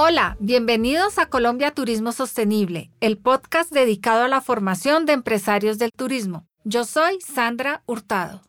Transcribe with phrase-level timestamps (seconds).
[0.00, 5.90] Hola, bienvenidos a Colombia Turismo Sostenible, el podcast dedicado a la formación de empresarios del
[5.90, 6.46] turismo.
[6.62, 8.42] Yo soy Sandra Hurtado.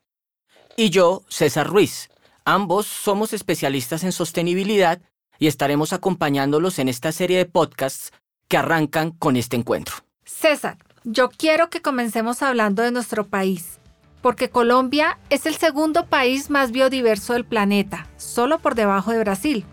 [0.76, 2.12] Y yo, César Ruiz.
[2.46, 5.02] Ambos somos especialistas en sostenibilidad
[5.40, 8.12] y estaremos acompañándolos en esta serie de podcasts
[8.48, 9.96] que arrancan con este encuentro.
[10.26, 13.80] César, yo quiero que comencemos hablando de nuestro país,
[14.22, 19.66] porque Colombia es el segundo país más biodiverso del planeta, solo por debajo de Brasil.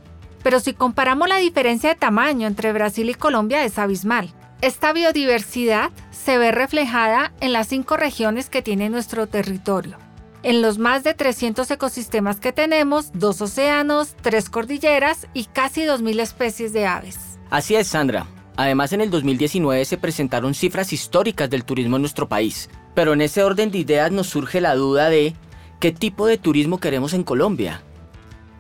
[0.47, 4.33] Pero si comparamos la diferencia de tamaño entre Brasil y Colombia es abismal.
[4.61, 9.99] Esta biodiversidad se ve reflejada en las cinco regiones que tiene nuestro territorio.
[10.45, 16.21] En los más de 300 ecosistemas que tenemos, dos océanos, tres cordilleras y casi 2.000
[16.21, 17.19] especies de aves.
[17.51, 18.29] Así es, Sandra.
[18.57, 22.71] Además, en el 2019 se presentaron cifras históricas del turismo en nuestro país.
[22.95, 25.35] Pero en ese orden de ideas nos surge la duda de
[25.81, 27.83] qué tipo de turismo queremos en Colombia.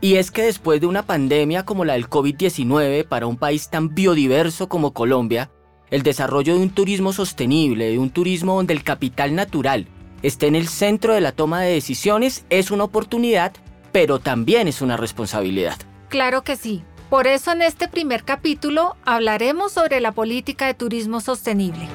[0.00, 3.94] Y es que después de una pandemia como la del COVID-19 para un país tan
[3.94, 5.50] biodiverso como Colombia,
[5.90, 9.86] el desarrollo de un turismo sostenible, de un turismo donde el capital natural
[10.22, 13.52] esté en el centro de la toma de decisiones, es una oportunidad,
[13.92, 15.76] pero también es una responsabilidad.
[16.08, 16.82] Claro que sí.
[17.08, 21.88] Por eso en este primer capítulo hablaremos sobre la política de turismo sostenible.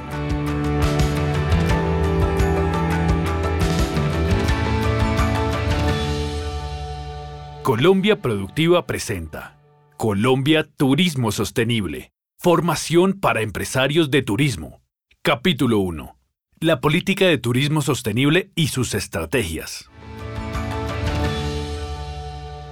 [7.81, 9.57] Colombia Productiva presenta
[9.97, 12.11] Colombia Turismo Sostenible.
[12.37, 14.83] Formación para empresarios de turismo.
[15.23, 16.15] Capítulo 1.
[16.59, 19.89] La política de turismo sostenible y sus estrategias.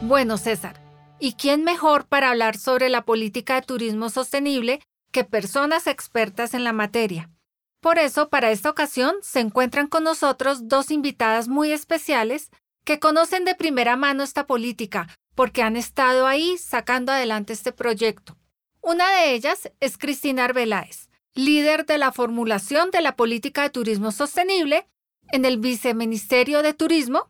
[0.03, 0.79] Bueno, César,
[1.19, 4.79] ¿y quién mejor para hablar sobre la política de turismo sostenible
[5.11, 7.31] que personas expertas en la materia?
[7.81, 12.51] Por eso, para esta ocasión, se encuentran con nosotros dos invitadas muy especiales
[12.89, 18.35] que conocen de primera mano esta política porque han estado ahí sacando adelante este proyecto.
[18.81, 24.11] Una de ellas es Cristina Arbeláez, líder de la formulación de la política de turismo
[24.11, 24.87] sostenible
[25.31, 27.29] en el Viceministerio de Turismo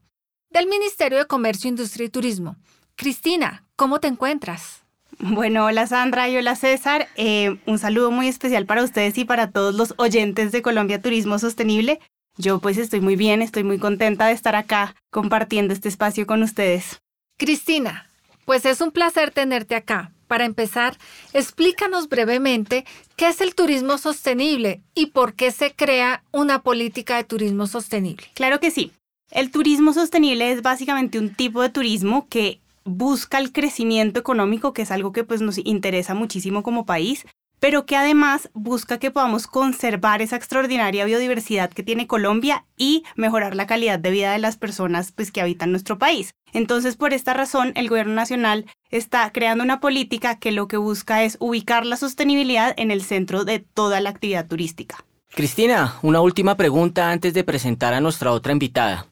[0.50, 2.56] del Ministerio de Comercio, Industria y Turismo.
[2.96, 4.86] Cristina, ¿cómo te encuentras?
[5.20, 7.10] Bueno, hola Sandra y hola César.
[7.18, 11.38] Eh, un saludo muy especial para ustedes y para todos los oyentes de Colombia Turismo
[11.38, 12.00] Sostenible.
[12.38, 16.44] Yo pues estoy muy bien, estoy muy contenta de estar acá compartiendo este espacio con
[16.44, 17.02] ustedes.
[17.38, 18.10] Cristina,
[18.46, 20.12] pues es un placer tenerte acá.
[20.28, 20.98] Para empezar,
[21.34, 22.86] explícanos brevemente
[23.16, 28.28] qué es el turismo sostenible y por qué se crea una política de turismo sostenible.
[28.36, 28.92] Claro que sí.
[29.32, 34.84] El turismo sostenible es básicamente un tipo de turismo que busca el crecimiento económico, que
[34.84, 37.26] es algo que pues nos interesa muchísimo como país,
[37.60, 43.56] pero que además busca que podamos conservar esa extraordinaria biodiversidad que tiene Colombia y mejorar
[43.56, 46.34] la calidad de vida de las personas pues, que habitan nuestro país.
[46.54, 51.24] Entonces, por esta razón, el gobierno nacional está creando una política que lo que busca
[51.24, 55.06] es ubicar la sostenibilidad en el centro de toda la actividad turística.
[55.30, 59.08] Cristina, una última pregunta antes de presentar a nuestra otra invitada.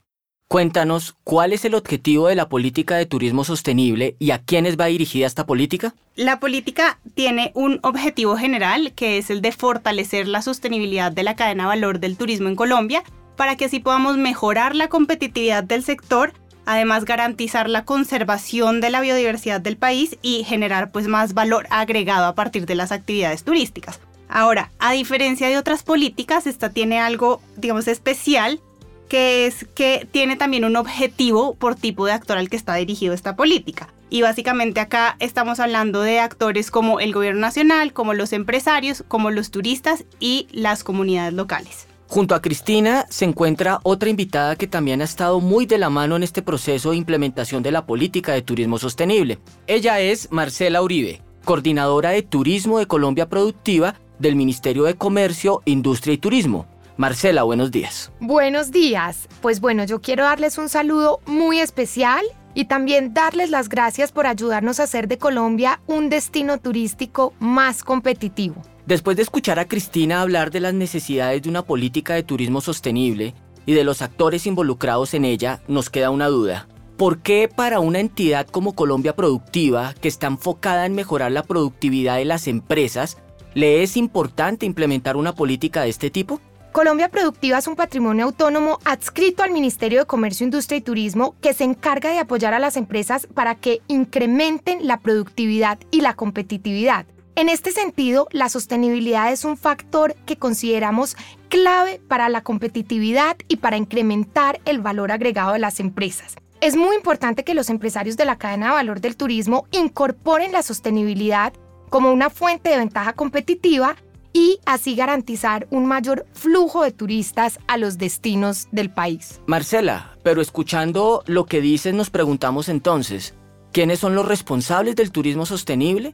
[0.47, 4.85] Cuéntanos, ¿cuál es el objetivo de la política de turismo sostenible y a quiénes va
[4.85, 5.93] dirigida esta política?
[6.15, 11.35] La política tiene un objetivo general que es el de fortalecer la sostenibilidad de la
[11.35, 13.03] cadena de valor del turismo en Colombia
[13.35, 16.31] para que así podamos mejorar la competitividad del sector,
[16.65, 22.25] además garantizar la conservación de la biodiversidad del país y generar pues más valor agregado
[22.25, 23.99] a partir de las actividades turísticas.
[24.29, 28.61] Ahora, a diferencia de otras políticas, esta tiene algo, digamos, especial
[29.07, 33.13] que es que tiene también un objetivo por tipo de actor al que está dirigido
[33.13, 33.87] esta política.
[34.09, 39.31] Y básicamente acá estamos hablando de actores como el gobierno nacional, como los empresarios, como
[39.31, 41.87] los turistas y las comunidades locales.
[42.09, 46.15] Junto a Cristina se encuentra otra invitada que también ha estado muy de la mano
[46.15, 49.39] en este proceso de implementación de la política de turismo sostenible.
[49.67, 56.13] Ella es Marcela Uribe, coordinadora de Turismo de Colombia Productiva del Ministerio de Comercio, Industria
[56.13, 56.65] y Turismo.
[56.97, 58.11] Marcela, buenos días.
[58.19, 59.29] Buenos días.
[59.41, 64.25] Pues bueno, yo quiero darles un saludo muy especial y también darles las gracias por
[64.25, 68.63] ayudarnos a hacer de Colombia un destino turístico más competitivo.
[68.87, 73.35] Después de escuchar a Cristina hablar de las necesidades de una política de turismo sostenible
[73.67, 76.67] y de los actores involucrados en ella, nos queda una duda.
[76.97, 82.15] ¿Por qué para una entidad como Colombia Productiva, que está enfocada en mejorar la productividad
[82.15, 83.17] de las empresas,
[83.53, 86.41] le es importante implementar una política de este tipo?
[86.77, 91.55] Colombia Productiva es un patrimonio autónomo adscrito al Ministerio de Comercio, Industria y Turismo que
[91.55, 97.07] se encarga de apoyar a las empresas para que incrementen la productividad y la competitividad.
[97.35, 101.17] En este sentido, la sostenibilidad es un factor que consideramos
[101.49, 106.35] clave para la competitividad y para incrementar el valor agregado de las empresas.
[106.61, 110.61] Es muy importante que los empresarios de la cadena de valor del turismo incorporen la
[110.61, 111.53] sostenibilidad
[111.89, 113.95] como una fuente de ventaja competitiva
[114.37, 119.41] y así garantizar un mayor flujo de turistas a los destinos del país.
[119.47, 123.33] Marcela, pero escuchando lo que dices nos preguntamos entonces,
[123.71, 126.13] ¿quiénes son los responsables del turismo sostenible?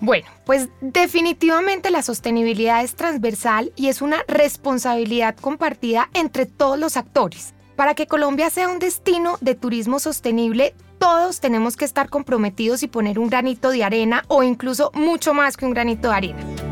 [0.00, 6.96] Bueno, pues definitivamente la sostenibilidad es transversal y es una responsabilidad compartida entre todos los
[6.96, 7.52] actores.
[7.74, 12.86] Para que Colombia sea un destino de turismo sostenible, todos tenemos que estar comprometidos y
[12.86, 16.65] poner un granito de arena o incluso mucho más que un granito de arena.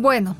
[0.00, 0.36] Bueno,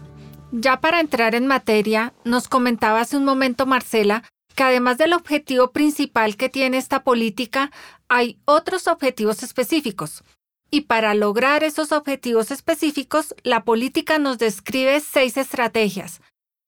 [0.53, 4.23] ya para entrar en materia, nos comentaba hace un momento Marcela
[4.55, 7.73] que además del objetivo principal que tiene esta política,
[8.09, 10.23] hay otros objetivos específicos.
[10.71, 16.21] Y para lograr esos objetivos específicos, la política nos describe seis estrategias.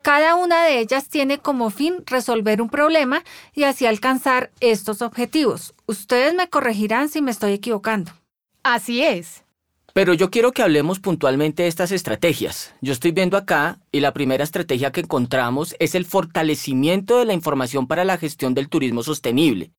[0.02, 3.22] Cada una de ellas tiene como fin resolver un problema
[3.54, 5.74] y así alcanzar estos objetivos.
[5.86, 8.10] Ustedes me corregirán si me estoy equivocando.
[8.64, 9.44] Así es.
[9.92, 12.74] Pero yo quiero que hablemos puntualmente de estas estrategias.
[12.80, 17.32] Yo estoy viendo acá y la primera estrategia que encontramos es el fortalecimiento de la
[17.32, 19.72] información para la gestión del turismo sostenible.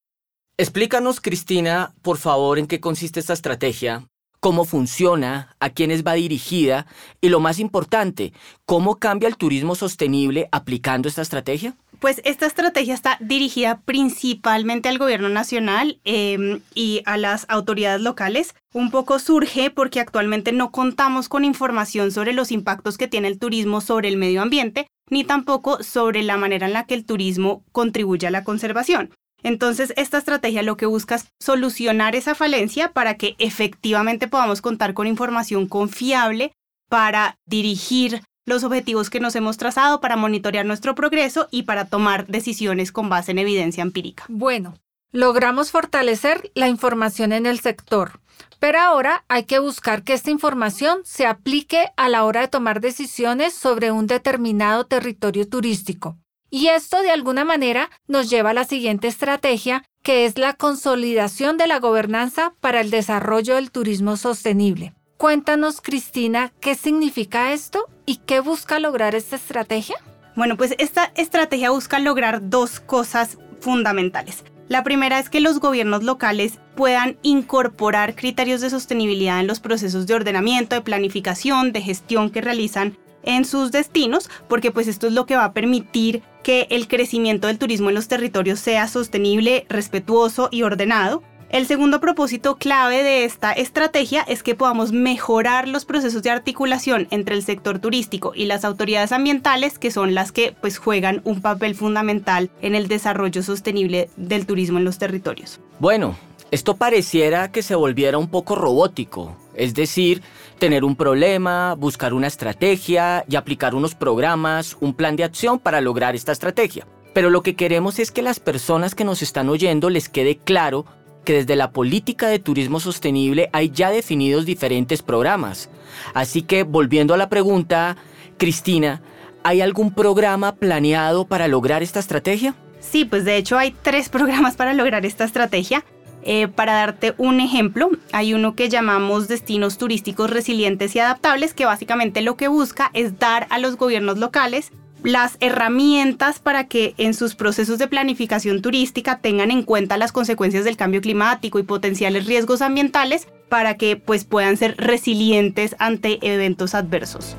[0.58, 4.06] Explícanos, Cristina, por favor, en qué consiste esta estrategia,
[4.42, 6.88] cómo funciona, a quiénes va dirigida
[7.22, 8.34] y lo más importante,
[8.66, 11.76] cómo cambia el turismo sostenible aplicando esta estrategia.
[12.02, 18.56] Pues esta estrategia está dirigida principalmente al gobierno nacional em, y a las autoridades locales.
[18.74, 23.38] Un poco surge porque actualmente no contamos con información sobre los impactos que tiene el
[23.38, 27.64] turismo sobre el medio ambiente, ni tampoco sobre la manera en la que el turismo
[27.72, 29.12] contribuye a la conservación.
[29.44, 34.96] Entonces, esta estrategia lo que busca es solucionar esa falencia para que efectivamente podamos contar
[34.96, 36.52] con información confiable
[36.90, 42.28] para dirigir los objetivos que nos hemos trazado para monitorear nuestro progreso y para tomar
[42.28, 44.26] decisiones con base en evidencia empírica.
[44.28, 44.76] Bueno,
[45.12, 48.20] logramos fortalecer la información en el sector,
[48.60, 52.82] pero ahora hay que buscar que esta información se aplique a la hora de tomar
[52.82, 56.18] decisiones sobre un determinado territorio turístico.
[56.50, 61.58] Y esto de alguna manera nos lleva a la siguiente estrategia, que es la consolidación
[61.58, 64.94] de la gobernanza para el desarrollo del turismo sostenible.
[65.22, 69.96] Cuéntanos, Cristina, ¿qué significa esto y qué busca lograr esta estrategia?
[70.36, 74.44] Bueno, pues esta estrategia busca lograr dos cosas fundamentales.
[74.68, 80.08] La primera es que los gobiernos locales puedan incorporar criterios de sostenibilidad en los procesos
[80.08, 85.14] de ordenamiento, de planificación, de gestión que realizan en sus destinos, porque pues esto es
[85.14, 89.68] lo que va a permitir que el crecimiento del turismo en los territorios sea sostenible,
[89.70, 91.22] respetuoso y ordenado.
[91.52, 97.10] El segundo propósito clave de esta estrategia es que podamos mejorar los procesos de articulación
[97.12, 101.42] entre el sector turístico y las autoridades ambientales, que son las que pues juegan un
[101.42, 105.60] papel fundamental en el desarrollo sostenible del turismo en los territorios.
[105.80, 106.16] Bueno,
[106.52, 110.22] esto pareciera que se volviera un poco robótico, es decir,
[110.58, 115.82] tener un problema, buscar una estrategia y aplicar unos programas, un plan de acción para
[115.82, 116.88] lograr esta estrategia.
[117.14, 120.86] Pero lo que queremos es que las personas que nos están oyendo les quede claro
[121.24, 125.70] que desde la política de turismo sostenible hay ya definidos diferentes programas.
[126.14, 127.98] Así que volviendo a la pregunta,
[128.38, 129.02] Cristina,
[129.44, 132.56] ¿hay algún programa planeado para lograr esta estrategia?
[132.80, 135.84] Sí, pues de hecho hay tres programas para lograr esta estrategia.
[136.24, 141.66] Eh, para darte un ejemplo, hay uno que llamamos destinos turísticos resilientes y adaptables, que
[141.66, 144.72] básicamente lo que busca es dar a los gobiernos locales
[145.04, 150.64] las herramientas para que en sus procesos de planificación turística tengan en cuenta las consecuencias
[150.64, 156.76] del cambio climático y potenciales riesgos ambientales para que pues puedan ser resilientes ante eventos
[156.76, 157.36] adversos.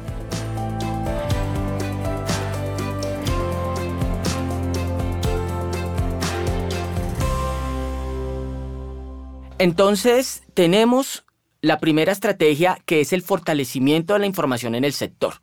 [9.58, 11.24] Entonces, tenemos
[11.60, 15.34] la primera estrategia que es el fortalecimiento de la información en el sector.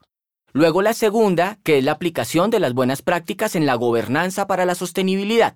[0.53, 4.65] Luego la segunda, que es la aplicación de las buenas prácticas en la gobernanza para
[4.65, 5.55] la sostenibilidad.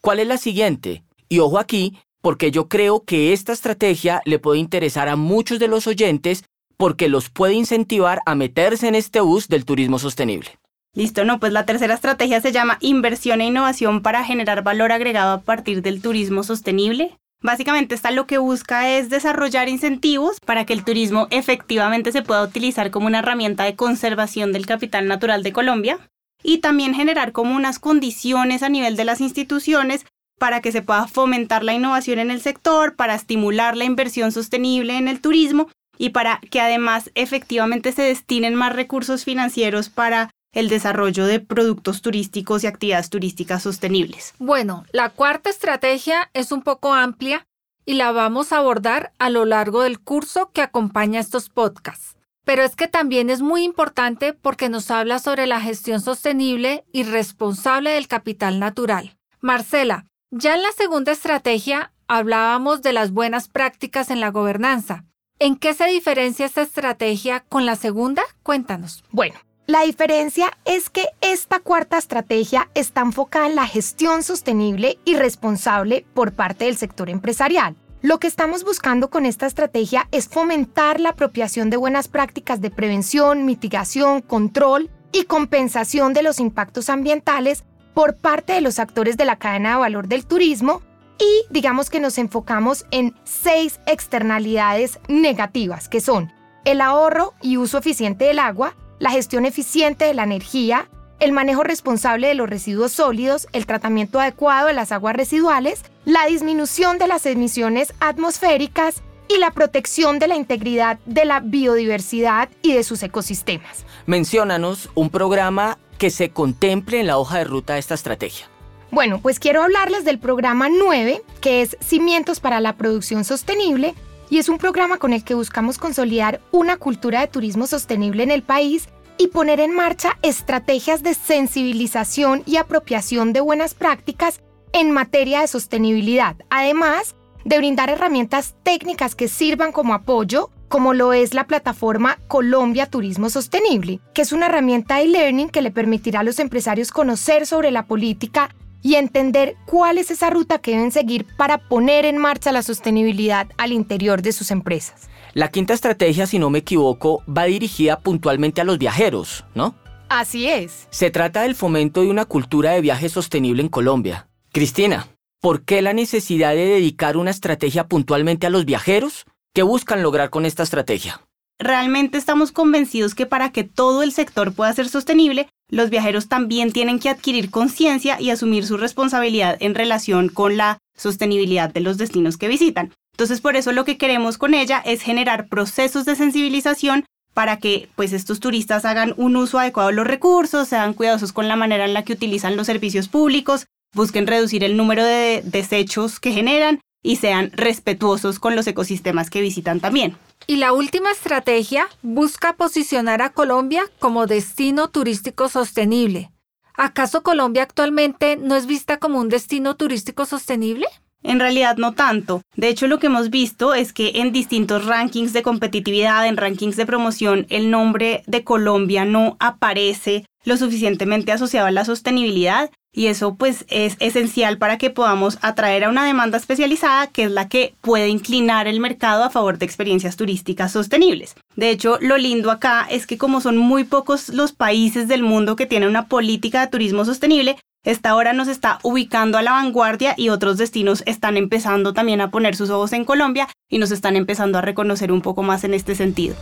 [0.00, 1.04] ¿Cuál es la siguiente?
[1.28, 5.68] Y ojo aquí, porque yo creo que esta estrategia le puede interesar a muchos de
[5.68, 6.44] los oyentes
[6.76, 10.58] porque los puede incentivar a meterse en este bus del turismo sostenible.
[10.94, 15.32] Listo, no, pues la tercera estrategia se llama inversión e innovación para generar valor agregado
[15.32, 17.18] a partir del turismo sostenible.
[17.44, 22.42] Básicamente esta lo que busca es desarrollar incentivos para que el turismo efectivamente se pueda
[22.42, 25.98] utilizar como una herramienta de conservación del capital natural de Colombia
[26.42, 30.06] y también generar como unas condiciones a nivel de las instituciones
[30.38, 34.96] para que se pueda fomentar la innovación en el sector, para estimular la inversión sostenible
[34.96, 40.68] en el turismo y para que además efectivamente se destinen más recursos financieros para el
[40.68, 44.34] desarrollo de productos turísticos y actividades turísticas sostenibles.
[44.38, 47.46] Bueno, la cuarta estrategia es un poco amplia
[47.84, 52.16] y la vamos a abordar a lo largo del curso que acompaña estos podcasts.
[52.44, 57.02] Pero es que también es muy importante porque nos habla sobre la gestión sostenible y
[57.02, 59.16] responsable del capital natural.
[59.40, 65.04] Marcela, ya en la segunda estrategia hablábamos de las buenas prácticas en la gobernanza.
[65.38, 68.22] ¿En qué se diferencia esta estrategia con la segunda?
[68.42, 69.02] Cuéntanos.
[69.10, 69.34] Bueno,
[69.66, 76.04] la diferencia es que esta cuarta estrategia está enfocada en la gestión sostenible y responsable
[76.12, 77.74] por parte del sector empresarial.
[78.02, 82.70] Lo que estamos buscando con esta estrategia es fomentar la apropiación de buenas prácticas de
[82.70, 89.24] prevención, mitigación, control y compensación de los impactos ambientales por parte de los actores de
[89.24, 90.82] la cadena de valor del turismo
[91.18, 96.30] y digamos que nos enfocamos en seis externalidades negativas que son
[96.66, 100.88] el ahorro y uso eficiente del agua, la gestión eficiente de la energía,
[101.20, 106.26] el manejo responsable de los residuos sólidos, el tratamiento adecuado de las aguas residuales, la
[106.26, 112.74] disminución de las emisiones atmosféricas y la protección de la integridad de la biodiversidad y
[112.74, 113.86] de sus ecosistemas.
[114.06, 118.46] Menciónanos un programa que se contemple en la hoja de ruta de esta estrategia.
[118.90, 123.94] Bueno, pues quiero hablarles del programa 9, que es Cimientos para la Producción Sostenible,
[124.30, 128.30] y es un programa con el que buscamos consolidar una cultura de turismo sostenible en
[128.30, 128.88] el país
[129.18, 134.40] y poner en marcha estrategias de sensibilización y apropiación de buenas prácticas
[134.72, 137.14] en materia de sostenibilidad, además
[137.44, 143.30] de brindar herramientas técnicas que sirvan como apoyo, como lo es la plataforma Colombia Turismo
[143.30, 147.70] Sostenible, que es una herramienta de learning que le permitirá a los empresarios conocer sobre
[147.70, 148.50] la política
[148.84, 153.48] y entender cuál es esa ruta que deben seguir para poner en marcha la sostenibilidad
[153.56, 155.08] al interior de sus empresas.
[155.32, 159.74] La quinta estrategia, si no me equivoco, va dirigida puntualmente a los viajeros, ¿no?
[160.10, 160.86] Así es.
[160.90, 164.28] Se trata del fomento de una cultura de viaje sostenible en Colombia.
[164.52, 165.08] Cristina,
[165.40, 169.24] ¿por qué la necesidad de dedicar una estrategia puntualmente a los viajeros?
[169.54, 171.22] ¿Qué buscan lograr con esta estrategia?
[171.58, 176.72] Realmente estamos convencidos que para que todo el sector pueda ser sostenible, los viajeros también
[176.72, 181.98] tienen que adquirir conciencia y asumir su responsabilidad en relación con la sostenibilidad de los
[181.98, 182.92] destinos que visitan.
[183.14, 187.88] Entonces, por eso lo que queremos con ella es generar procesos de sensibilización para que
[187.96, 191.84] pues estos turistas hagan un uso adecuado de los recursos, sean cuidadosos con la manera
[191.84, 196.80] en la que utilizan los servicios públicos, busquen reducir el número de desechos que generan
[197.04, 200.16] y sean respetuosos con los ecosistemas que visitan también.
[200.48, 206.32] Y la última estrategia busca posicionar a Colombia como destino turístico sostenible.
[206.74, 210.86] ¿Acaso Colombia actualmente no es vista como un destino turístico sostenible?
[211.24, 212.42] En realidad no tanto.
[212.54, 216.76] De hecho, lo que hemos visto es que en distintos rankings de competitividad, en rankings
[216.76, 223.06] de promoción, el nombre de Colombia no aparece lo suficientemente asociado a la sostenibilidad y
[223.06, 227.48] eso pues es esencial para que podamos atraer a una demanda especializada que es la
[227.48, 231.34] que puede inclinar el mercado a favor de experiencias turísticas sostenibles.
[231.56, 235.56] De hecho, lo lindo acá es que como son muy pocos los países del mundo
[235.56, 240.14] que tienen una política de turismo sostenible, esta hora nos está ubicando a la vanguardia
[240.16, 244.16] y otros destinos están empezando también a poner sus ojos en Colombia y nos están
[244.16, 246.34] empezando a reconocer un poco más en este sentido.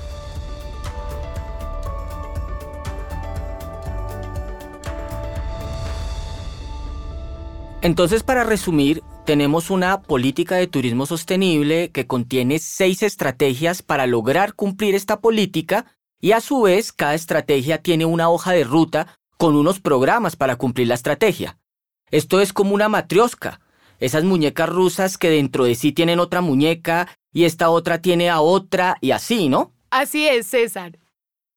[7.81, 14.55] Entonces, para resumir, tenemos una política de turismo sostenible que contiene seis estrategias para lograr
[14.55, 15.87] cumplir esta política
[16.21, 20.55] y a su vez cada estrategia tiene una hoja de ruta con unos programas para
[20.55, 21.59] cumplir la estrategia.
[22.13, 23.61] Esto es como una matriosca,
[23.99, 28.41] esas muñecas rusas que dentro de sí tienen otra muñeca y esta otra tiene a
[28.41, 29.73] otra y así, ¿no?
[29.91, 30.97] Así es, César.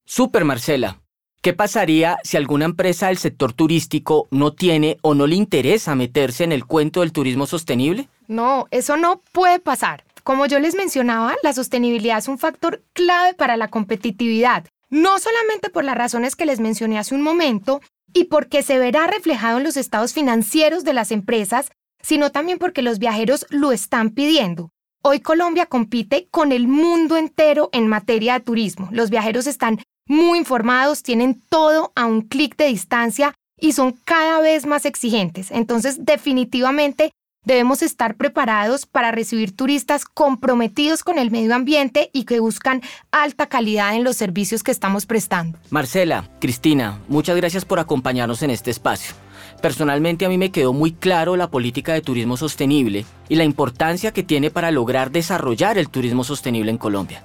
[0.03, 0.99] Super, Marcela.
[1.43, 6.43] ¿Qué pasaría si alguna empresa del sector turístico no tiene o no le interesa meterse
[6.43, 8.09] en el cuento del turismo sostenible?
[8.27, 10.05] No, eso no puede pasar.
[10.23, 15.69] Como yo les mencionaba, la sostenibilidad es un factor clave para la competitividad, no solamente
[15.69, 17.81] por las razones que les mencioné hace un momento
[18.13, 21.69] y porque se verá reflejado en los estados financieros de las empresas,
[22.01, 24.69] sino también porque los viajeros lo están pidiendo.
[25.03, 28.87] Hoy Colombia compite con el mundo entero en materia de turismo.
[28.93, 34.39] Los viajeros están muy informados, tienen todo a un clic de distancia y son cada
[34.39, 35.51] vez más exigentes.
[35.51, 37.11] Entonces, definitivamente
[37.45, 43.47] debemos estar preparados para recibir turistas comprometidos con el medio ambiente y que buscan alta
[43.47, 45.57] calidad en los servicios que estamos prestando.
[45.69, 49.15] Marcela, Cristina, muchas gracias por acompañarnos en este espacio.
[49.61, 54.11] Personalmente a mí me quedó muy claro la política de turismo sostenible y la importancia
[54.11, 57.23] que tiene para lograr desarrollar el turismo sostenible en Colombia.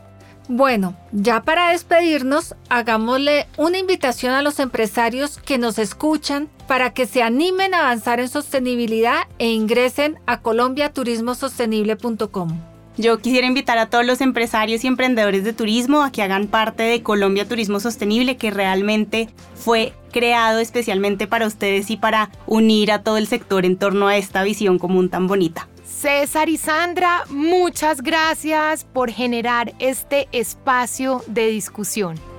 [0.49, 7.07] Bueno, ya para despedirnos, hagámosle una invitación a los empresarios que nos escuchan para que
[7.07, 12.61] se animen a avanzar en sostenibilidad e ingresen a colombiaturismosostenible.com.
[12.97, 16.85] Yo quisiera invitar a todos los empresarios y emprendedores de turismo a que hagan parte
[16.85, 23.03] de Colombia Turismo Sostenible, que realmente fue creado especialmente para ustedes y para unir a
[23.03, 25.67] todo el sector en torno a esta visión común tan bonita.
[25.85, 32.30] César y Sandra, muchas gracias por generar este espacio de discusión.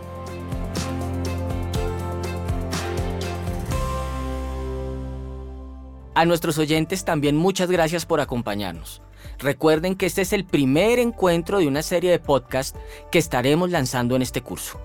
[6.22, 9.01] A nuestros oyentes también muchas gracias por acompañarnos.
[9.40, 12.78] Recuerden que este es el primer encuentro de una serie de podcasts
[13.12, 14.80] que estaremos lanzando en este curso.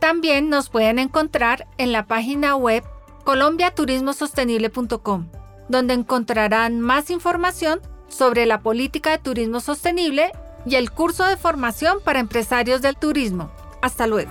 [0.00, 2.82] También nos pueden encontrar en la página web
[3.24, 5.28] colombiaturismosostenible.com,
[5.68, 10.32] donde encontrarán más información sobre la política de turismo sostenible
[10.64, 13.50] y el curso de formación para empresarios del turismo.
[13.82, 14.30] Hasta luego.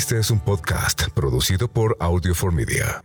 [0.00, 3.02] Este es un podcast producido por Audio for Media.